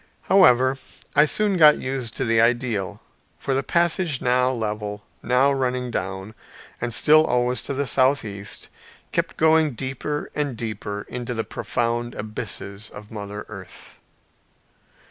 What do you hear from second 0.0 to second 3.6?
However, I soon got used to the ideal for